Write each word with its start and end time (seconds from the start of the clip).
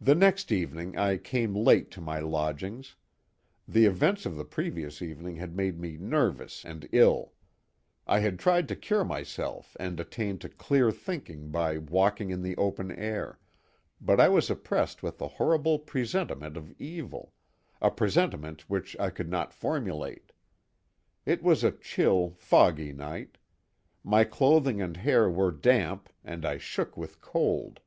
The 0.00 0.14
next 0.14 0.50
evening 0.50 0.96
I 0.96 1.18
came 1.18 1.54
late 1.54 1.90
to 1.90 2.00
my 2.00 2.18
lodgings. 2.18 2.96
The 3.68 3.84
events 3.84 4.24
of 4.24 4.36
the 4.36 4.44
previous 4.46 5.02
evening 5.02 5.36
had 5.36 5.54
made 5.54 5.78
me 5.78 5.98
nervous 5.98 6.64
and 6.64 6.88
ill; 6.92 7.34
I 8.06 8.20
had 8.20 8.38
tried 8.38 8.68
to 8.68 8.74
cure 8.74 9.04
myself 9.04 9.76
and 9.78 10.00
attain 10.00 10.38
to 10.38 10.48
clear 10.48 10.90
thinking 10.90 11.50
by 11.50 11.76
walking 11.76 12.30
in 12.30 12.40
the 12.40 12.56
open 12.56 12.90
air, 12.90 13.38
but 14.00 14.18
I 14.18 14.30
was 14.30 14.48
oppressed 14.48 15.02
with 15.02 15.20
a 15.20 15.28
horrible 15.28 15.78
presentiment 15.78 16.56
of 16.56 16.72
evil—a 16.80 17.90
presentiment 17.90 18.62
which 18.70 18.98
I 18.98 19.10
could 19.10 19.28
not 19.28 19.52
formulate. 19.52 20.32
It 21.26 21.42
was 21.42 21.62
a 21.62 21.70
chill, 21.72 22.32
foggy 22.38 22.94
night; 22.94 23.36
my 24.02 24.24
clothing 24.24 24.80
and 24.80 24.96
hair 24.96 25.28
were 25.28 25.52
damp 25.52 26.08
and 26.24 26.46
I 26.46 26.56
shook 26.56 26.96
with 26.96 27.20
cold. 27.20 27.80